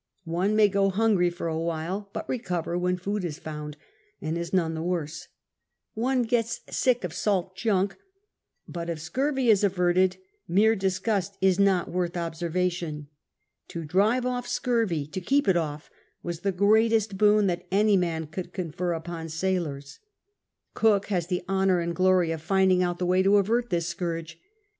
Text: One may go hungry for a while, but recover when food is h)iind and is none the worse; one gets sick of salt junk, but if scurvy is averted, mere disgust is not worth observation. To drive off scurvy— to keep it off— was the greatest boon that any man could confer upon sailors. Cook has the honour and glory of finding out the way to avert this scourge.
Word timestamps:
One 0.25 0.55
may 0.55 0.67
go 0.67 0.89
hungry 0.89 1.29
for 1.29 1.45
a 1.47 1.59
while, 1.59 2.09
but 2.11 2.27
recover 2.27 2.75
when 2.75 2.97
food 2.97 3.23
is 3.23 3.39
h)iind 3.39 3.75
and 4.19 4.35
is 4.35 4.51
none 4.51 4.73
the 4.73 4.81
worse; 4.81 5.27
one 5.93 6.23
gets 6.23 6.61
sick 6.71 7.03
of 7.03 7.13
salt 7.13 7.55
junk, 7.55 7.95
but 8.67 8.89
if 8.89 8.99
scurvy 8.99 9.51
is 9.51 9.63
averted, 9.63 10.17
mere 10.47 10.75
disgust 10.75 11.37
is 11.39 11.59
not 11.59 11.87
worth 11.91 12.17
observation. 12.17 13.09
To 13.67 13.85
drive 13.85 14.25
off 14.25 14.47
scurvy— 14.47 15.05
to 15.05 15.21
keep 15.21 15.47
it 15.47 15.55
off— 15.55 15.91
was 16.23 16.39
the 16.39 16.51
greatest 16.51 17.15
boon 17.15 17.45
that 17.45 17.67
any 17.71 17.95
man 17.95 18.25
could 18.25 18.53
confer 18.53 18.93
upon 18.93 19.29
sailors. 19.29 19.99
Cook 20.73 21.09
has 21.09 21.27
the 21.27 21.43
honour 21.47 21.79
and 21.79 21.95
glory 21.95 22.31
of 22.31 22.41
finding 22.41 22.81
out 22.81 22.97
the 22.97 23.05
way 23.05 23.21
to 23.21 23.37
avert 23.37 23.69
this 23.69 23.89
scourge. 23.89 24.39